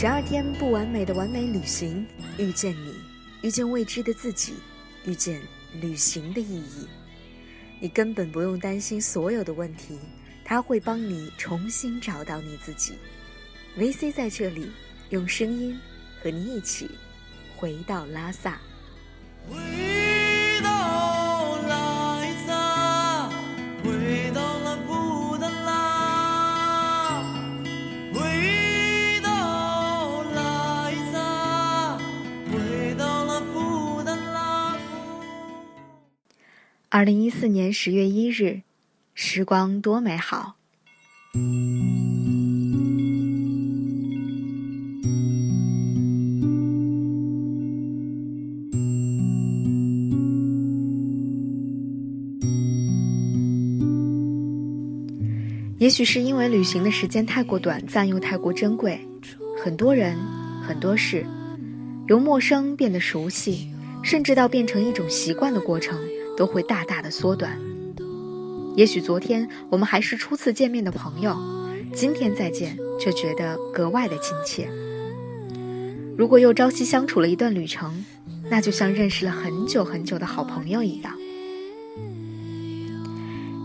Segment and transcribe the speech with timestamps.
[0.00, 2.06] 十二天不完美的完美旅行，
[2.38, 2.94] 遇见你，
[3.42, 4.54] 遇见未知的自己，
[5.04, 5.42] 遇见
[5.80, 6.86] 旅行的意义。
[7.80, 9.98] 你根本不用担心所有的问题，
[10.44, 12.92] 他会帮你重新找到你自己。
[13.76, 14.70] VC 在这里，
[15.10, 15.76] 用声音
[16.22, 16.88] 和你一起
[17.56, 18.60] 回到拉萨。
[36.98, 38.62] 二零一四年十月一日，
[39.14, 40.56] 时光多美好。
[55.78, 58.98] 也许是因为旅行的时间太过短暂又太过珍贵，
[59.62, 60.16] 很多人、
[60.66, 61.24] 很多事，
[62.08, 63.68] 由陌生变得熟悉，
[64.02, 65.96] 甚至到变成一种习惯的过程。
[66.38, 67.58] 都会大大的缩短。
[68.76, 71.36] 也许昨天我们还是初次见面的朋友，
[71.92, 74.68] 今天再见却觉得格外的亲切。
[76.16, 78.04] 如果又朝夕相处了一段旅程，
[78.48, 81.12] 那就像认识了很久很久的好朋友一样。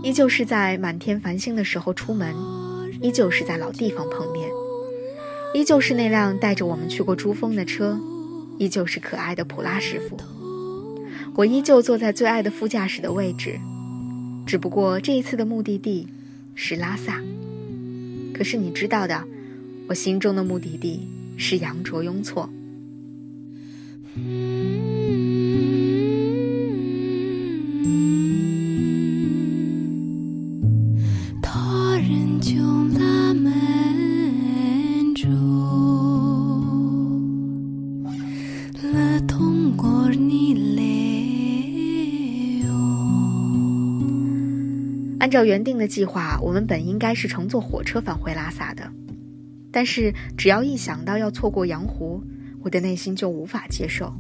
[0.02, 2.34] 依旧是在满天繁星的时候出门，
[3.02, 4.50] 依旧是在老地方碰面，
[5.54, 8.00] 依旧是那辆带着我们去过珠峰的车，
[8.58, 10.18] 依旧是可爱的普拉师傅。
[11.36, 13.60] 我依旧坐在最爱的副驾驶的位置，
[14.46, 16.08] 只不过这一次的目的地
[16.54, 17.20] 是拉萨。
[18.36, 19.24] 可是你知道的，
[19.88, 22.53] 我心中的目的地是羊卓雍措。
[45.24, 48.92] 按照原定的计划，我们本应该是乘坐火车返回拉萨的，
[49.72, 52.22] 但是只要一想到要错过羊湖，
[52.62, 54.14] 我的内心就无法接受。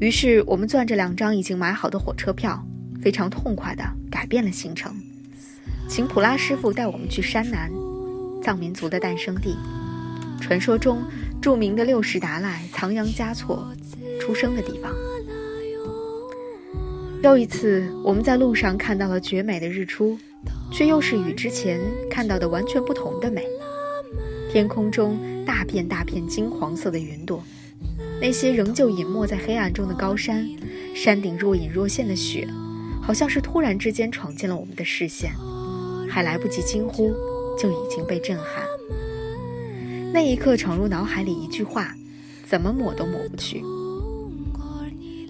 [0.00, 2.66] 于是我们攥着两张已经买好的火车票，
[2.98, 4.90] 非常痛快地改变了行程，
[5.86, 7.70] 请普拉师傅带我们去山南，
[8.42, 9.54] 藏民族的诞生地，
[10.40, 11.02] 传说中
[11.42, 13.70] 著名的六世达赖仓央嘉措
[14.18, 14.90] 出生的地方。
[17.24, 20.18] 又一次，我们在路上看到了绝美的日出，
[20.70, 21.80] 却又是与之前
[22.10, 23.42] 看到的完全不同的美。
[24.52, 27.42] 天空中大片大片金黄色的云朵，
[28.20, 30.46] 那些仍旧隐没在黑暗中的高山，
[30.94, 32.46] 山顶若隐若现的雪，
[33.02, 35.32] 好像是突然之间闯进了我们的视线，
[36.10, 37.10] 还来不及惊呼，
[37.58, 38.46] 就已经被震撼。
[40.12, 41.96] 那一刻闯入脑海里一句话，
[42.46, 43.64] 怎么抹都抹不去。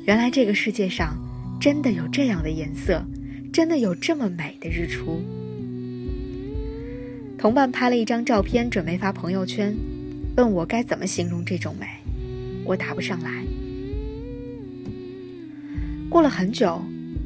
[0.05, 1.17] 原来这个世界上。
[1.61, 3.05] 真的有这样的颜色，
[3.53, 5.23] 真的有这么美的日出。
[7.39, 9.75] 同伴拍了一张照片，准备发朋友圈，
[10.37, 11.87] 问我该怎么形容这种美，
[12.65, 13.45] 我答不上来。
[16.09, 16.81] 过了很久，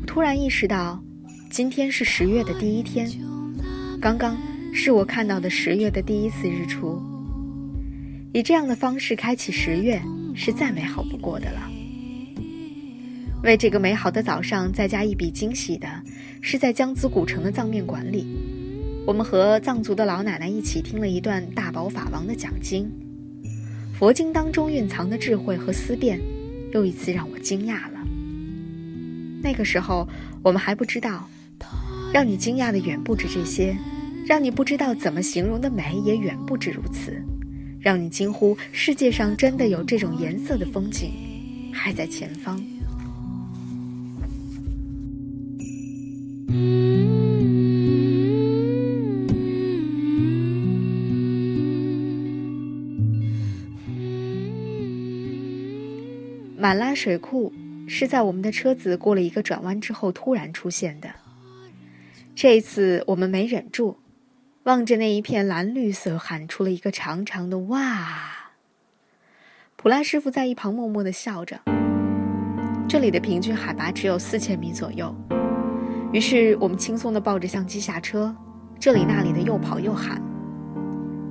[0.06, 1.02] 突然意识到，
[1.50, 3.08] 今天是十月的第一天，
[4.00, 4.36] 刚刚
[4.72, 7.00] 是我看到的十月的第一次日出。
[8.32, 10.00] 以这样的方式开启十月，
[10.34, 11.70] 是再美好不过的了。
[13.42, 15.88] 为这个美好的早上再加一笔惊喜的，
[16.40, 18.26] 是在江孜古城的藏面馆里，
[19.06, 22.90] 我们和藏族的老奶奶一起听了一段大宝法王的讲经。
[23.96, 26.20] 佛经当中蕴藏的智慧和思辨，
[26.72, 28.00] 又一次让我惊讶了。
[29.40, 30.08] 那个时候，
[30.42, 31.28] 我们还不知道，
[32.12, 33.76] 让你惊讶的远不止这些，
[34.26, 37.16] 让你不知道怎么形容的美也远不止如此，
[37.80, 41.12] 让你惊呼世界上真的有这种颜色的风景，
[41.72, 42.60] 还在前方。
[56.56, 57.52] 满拉水库
[57.86, 61.08] 是在我们的车子过了一个转弯之后突然出现的。
[62.34, 63.98] 这一次我们没忍住，
[64.64, 68.50] 望着那一片蓝绿色，喊出了一个长长的“哇”。
[69.76, 71.60] 普拉师傅在一旁默默的笑着。
[72.88, 75.14] 这里的平均海拔只有四千米左右，
[76.12, 78.34] 于是我们轻松的抱着相机下车，
[78.80, 80.22] 这里那里的又跑又喊。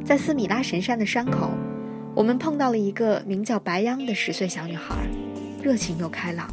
[0.06, 1.51] 在斯米拉神山的山口。
[2.15, 4.95] 我们碰到了一个名叫白央的十岁小女孩，
[5.62, 6.47] 热情又开朗。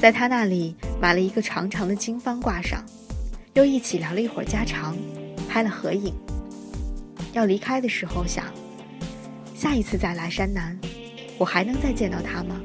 [0.00, 2.80] 在她那里买了一个长长的经幡挂上，
[3.54, 4.96] 又一起聊了一会儿家常，
[5.48, 6.14] 拍了合影。
[7.32, 8.44] 要离开的时候想，
[9.52, 10.78] 下一次再来山南，
[11.38, 12.60] 我还能再见到他吗？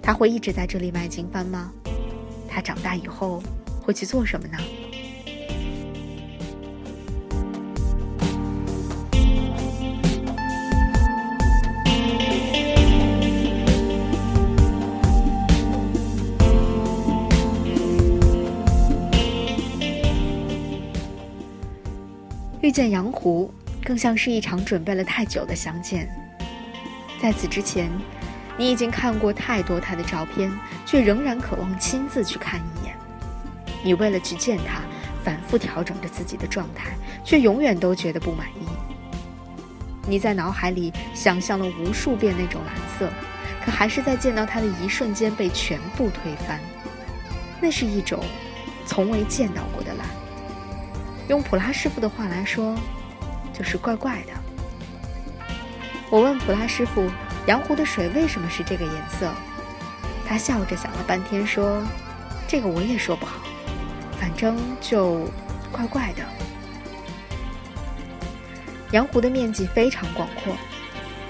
[0.00, 1.72] 他会一直在这里卖经幡吗？
[2.54, 3.42] 他长大以后
[3.82, 4.56] 会去做什么呢？
[22.60, 23.52] 遇见杨湖，
[23.84, 26.08] 更像是一场准备了太久的相见。
[27.20, 27.90] 在此之前，
[28.56, 30.52] 你已经看过太多他的照片，
[30.86, 32.96] 却仍然渴望亲自去看一眼。
[33.82, 34.80] 你为了去见他，
[35.24, 36.92] 反复调整着自己的状态，
[37.24, 38.66] 却永远都觉得不满意。
[40.06, 43.10] 你在脑海里想象了无数遍那种蓝色，
[43.64, 46.60] 可还是在见到他的一瞬间被全部推翻。
[47.60, 48.22] 那是一种
[48.86, 50.06] 从未见到过的蓝。
[51.28, 52.76] 用普拉师傅的话来说，
[53.52, 54.32] 就是怪怪的。
[56.10, 57.10] 我问普拉师傅
[57.46, 59.32] ：“洋湖的水为什么是这个颜色？”
[60.26, 61.82] 他笑着想了半天说
[62.48, 63.40] ：“这个我也说不好，
[64.18, 65.28] 反正就
[65.70, 66.24] 怪怪的。”
[68.92, 70.56] 洋湖的面积非常广阔，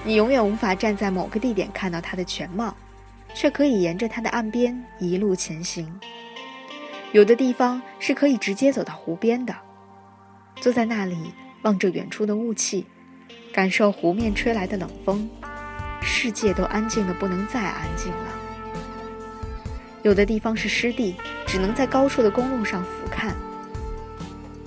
[0.03, 2.75] 你永远无法站在某个地点看到它的全貌，
[3.33, 5.99] 却可以沿着它的岸边一路前行。
[7.11, 9.55] 有的地方是可以直接走到湖边的。
[10.61, 11.33] 坐在那里，
[11.63, 12.85] 望着远处的雾气，
[13.51, 15.27] 感受湖面吹来的冷风，
[16.05, 18.27] 世界都安静的不能再安静了。
[20.03, 21.15] 有的地方是湿地，
[21.47, 23.31] 只能在高处的公路上俯瞰。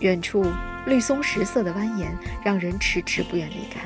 [0.00, 0.44] 远处
[0.85, 2.08] 绿松石色的蜿蜒，
[2.44, 3.81] 让人迟迟不愿离开。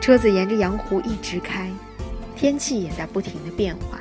[0.00, 1.68] 车子沿着洋湖一直开，
[2.36, 3.98] 天气也在不停的变化，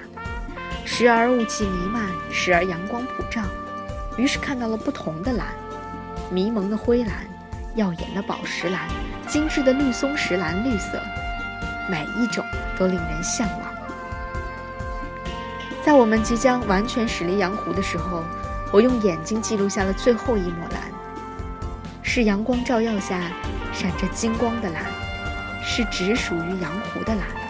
[0.85, 3.41] 时而雾气弥漫，时而阳光普照，
[4.17, 5.47] 于是看到了不同的蓝。
[6.31, 7.25] 迷蒙的灰蓝，
[7.75, 8.87] 耀眼的宝石蓝，
[9.27, 11.01] 精致的绿松石蓝绿色，
[11.89, 12.45] 每一种
[12.77, 13.73] 都令人向往。
[15.83, 18.23] 在我们即将完全驶离洋湖的时候，
[18.71, 20.91] 我用眼睛记录下了最后一抹蓝，
[22.01, 23.21] 是阳光照耀下
[23.71, 24.83] 闪着金光的蓝，
[25.63, 27.44] 是只属于洋湖的蓝。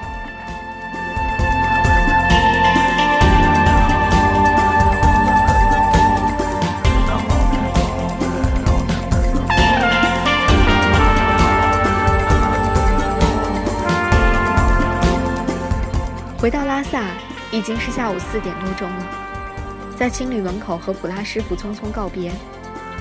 [16.92, 17.16] 萨，
[17.52, 19.96] 已经是下午四点多钟了。
[19.98, 22.32] 在青旅门口和普拉师傅匆匆告别，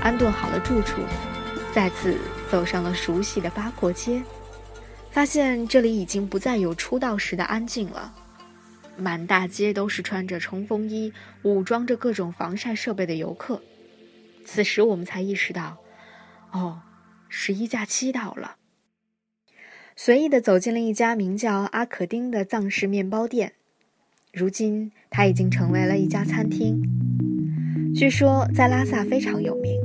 [0.02, 1.02] 安顿好了住处，
[1.72, 2.18] 再次
[2.50, 4.22] 走上了熟悉的八廓街，
[5.10, 8.14] 发现这里已经不再有出道时的安静了。
[8.96, 13.60] 满大街都是穿着冲锋衣、武装着各种防晒设备的游客。
[14.46, 15.78] 此时我们才意识到，
[16.52, 16.82] 哦，
[17.28, 18.56] 十一假期到了。
[19.96, 23.54] 随意的走进了一家名叫阿可丁的藏式面包店，
[24.36, 26.82] 如今它已经成为了一家餐厅，
[27.94, 29.80] 据说在拉萨非常有名。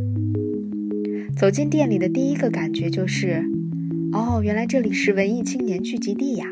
[1.38, 3.46] 走进店里的第一个感觉就是，
[4.12, 6.48] 哦，原来这里是文艺青年聚集地呀。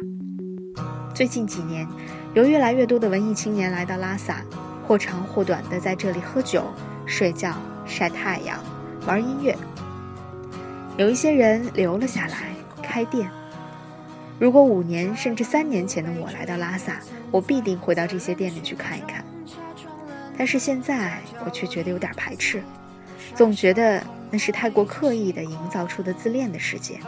[1.15, 1.87] 最近几年，
[2.35, 4.45] 有越来越多的文艺青年来到拉萨，
[4.85, 6.65] 或长或短的在这里喝酒、
[7.07, 8.63] 睡觉、晒太阳、
[9.07, 9.57] 玩音乐。
[10.99, 13.27] 有一些人留了下来，开店。
[14.39, 16.99] 如果五年甚至三年前的我来到拉萨，
[17.31, 19.23] 我必定会到这些店里去看一看。
[20.37, 22.61] 但是现在我却觉得有点排斥，
[23.33, 26.99] 总觉得那是太过刻意的营造出的自恋的世界。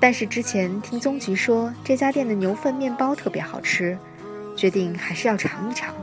[0.00, 3.98] 但是之前听宗吉说这家店的牛粪面包特别好吃，
[4.56, 5.94] 决定还是要尝一尝。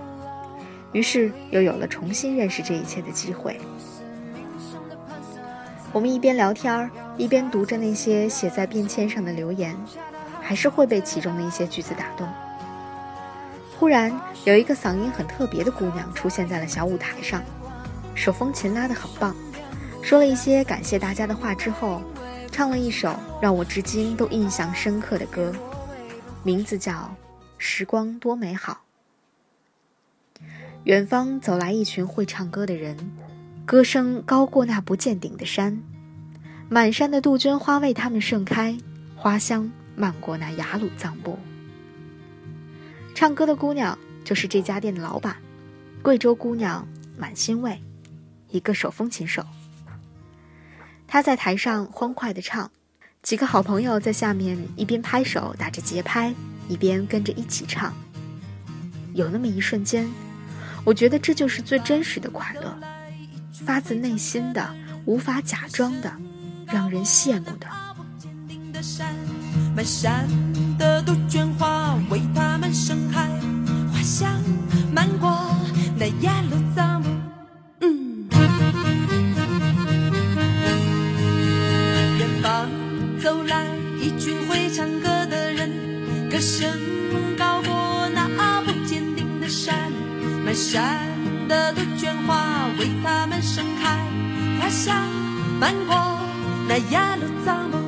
[0.92, 3.60] 于是又有了重新认识这一切的机会。
[5.92, 9.75] 我们一边聊天一边读着那些写在便签上的留言。
[10.46, 12.32] 还是会被其中的一些句子打动。
[13.80, 17.44] 忽然，有一个嗓音很特别的姑娘出现在了小舞台上，
[18.14, 19.36] 手风琴拉得很棒，
[20.04, 22.00] 说了一些感谢大家的话之后，
[22.52, 25.52] 唱了一首让我至今都印象深刻的歌，
[26.44, 26.94] 名字叫
[27.58, 28.82] 《时光多美好》。
[30.84, 32.96] 远方走来一群会唱歌的人，
[33.66, 35.82] 歌声高过那不见顶的山，
[36.70, 38.78] 满山的杜鹃花为他们盛开，
[39.16, 39.72] 花香。
[39.96, 41.40] 漫过那雅鲁藏布，
[43.14, 45.38] 唱歌的姑娘就是这家店的老板，
[46.02, 46.88] 贵州姑娘
[47.18, 47.82] 满心味，
[48.50, 49.46] 一个手风琴手。
[51.08, 52.70] 她在台上欢快的唱，
[53.22, 56.34] 几个好朋友在下面一边拍手打着节拍，
[56.68, 57.94] 一边跟着一起唱。
[59.14, 60.10] 有那么一瞬间，
[60.84, 62.78] 我觉得这就是最真实的快乐，
[63.66, 64.75] 发自内心的、
[65.06, 66.12] 无法假装的，
[66.68, 67.68] 让人羡慕的。
[69.75, 70.25] 满山
[70.77, 73.27] 的杜鹃花为他们盛开，
[73.91, 74.41] 花香
[74.94, 75.29] 漫过
[75.98, 77.10] 那雅鲁藏布。
[77.82, 78.25] 嗯，
[82.17, 82.70] 远方
[83.22, 83.65] 走来
[84.00, 85.70] 一群会唱歌的人，
[86.32, 86.72] 歌声
[87.38, 89.91] 高过那不坚定的山，
[90.46, 91.10] 满山
[91.50, 94.00] 的杜鹃花为他们盛开，
[94.58, 94.96] 花香
[95.60, 95.96] 漫过
[96.70, 97.85] 那雅鲁藏布。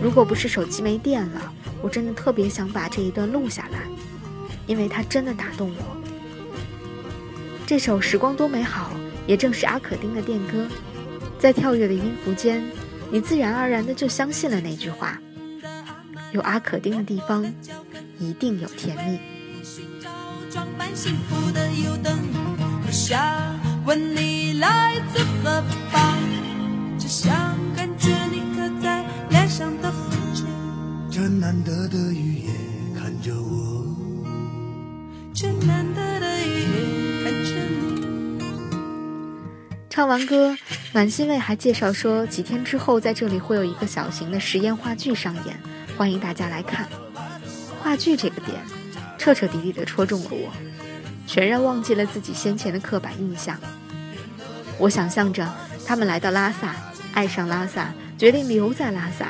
[0.00, 3.80] 如果不是手机没电了，我真的特别想把这一段录下来，
[4.66, 5.96] 因为它真的打动我。
[7.66, 8.92] 这首《时光多美好》
[9.26, 10.66] 也正是阿可丁的电歌。
[11.44, 12.64] 在跳跃的音符间，
[13.12, 15.20] 你自然而然的就相信了那句话：
[16.32, 17.44] 有阿可丁的地方，
[18.18, 19.20] 一定有甜蜜。
[20.50, 22.18] 装扮幸福的油灯，
[22.86, 23.20] 我想
[23.84, 26.16] 问你来自何方？
[26.98, 27.30] 只想
[27.76, 30.44] 感觉你刻在脸上的痕迹，
[31.10, 32.52] 这难得的雨夜
[32.98, 33.84] 看着我，
[35.34, 35.84] 这难
[39.94, 40.56] 唱完歌，
[40.92, 45.56] 暖心卫还介绍说，几天之后在这里会有一个小型的实验话剧上演，
[45.96, 46.88] 欢迎大家来看。
[47.80, 48.60] 话剧这个点，
[49.16, 50.52] 彻彻底底的戳中了我，
[51.28, 53.56] 全然忘记了自己先前的刻板印象。
[54.78, 55.48] 我想象着
[55.86, 56.74] 他们来到拉萨，
[57.12, 59.28] 爱上拉萨，决定留在拉萨，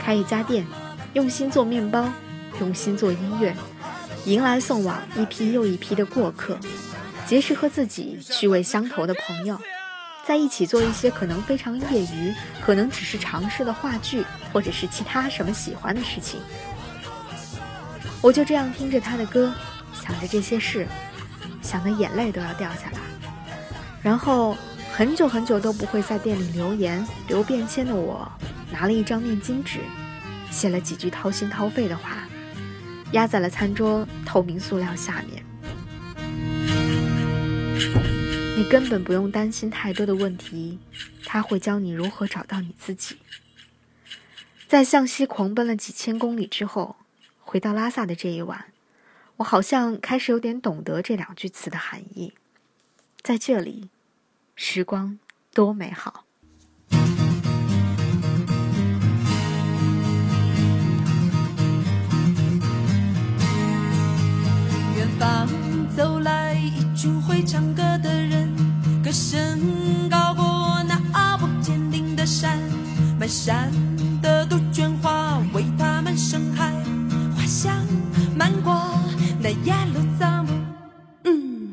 [0.00, 0.64] 开一家店，
[1.14, 2.08] 用心做面包，
[2.60, 3.52] 用心做音乐，
[4.24, 6.56] 迎来送往一批又一批的过客，
[7.26, 9.60] 结识和自己趣味相投的朋友。
[10.26, 16.40] 在一起做一些可能非常业余，可能只是尝试的话剧，或者是其他什么喜欢的事情。
[18.20, 19.54] 我就这样听着他的歌，
[19.94, 20.84] 想着这些事，
[21.62, 22.98] 想的眼泪都要掉下来。
[24.02, 24.56] 然后
[24.92, 28.28] 很久很久都不会在店里留言留便签的我，
[28.72, 29.78] 拿了一张面巾纸，
[30.50, 32.26] 写了几句掏心掏肺的话，
[33.12, 35.40] 压在了餐桌透明塑料下面。
[38.56, 40.78] 你根本不用担心太多的问题，
[41.26, 43.18] 他会教你如何找到你自己。
[44.66, 46.96] 在向西狂奔了几千公里之后，
[47.38, 48.72] 回到拉萨的这一晚，
[49.36, 52.32] 我好像开始有点懂得这两句词的含义。
[53.20, 53.90] 在这里，
[54.54, 55.18] 时光
[55.52, 56.25] 多美好。
[67.46, 68.52] 唱歌的人，
[69.04, 69.60] 歌声
[70.10, 70.98] 高过那
[71.38, 72.58] 不坚定的山，
[73.20, 73.70] 满山
[74.20, 76.72] 的杜鹃花为他们盛开，
[77.36, 77.72] 花香
[78.36, 78.74] 漫过
[79.40, 80.48] 那耶路撒冷。
[81.22, 81.70] 嗯，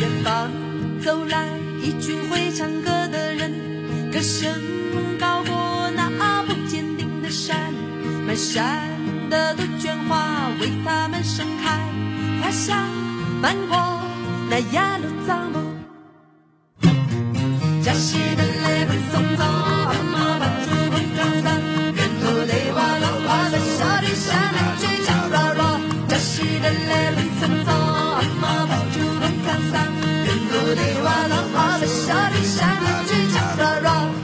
[0.00, 0.50] 远方
[1.04, 1.46] 走来
[1.82, 3.52] 一群会唱歌的人，
[4.10, 4.50] 歌声
[5.20, 6.08] 高过那
[6.44, 7.74] 不坚定的山，
[8.26, 8.93] 满山。
[9.28, 11.78] 的杜鹃花为他们盛开，
[12.42, 12.88] 花香
[13.40, 13.76] 漫过
[14.50, 15.63] 那雅鲁藏布。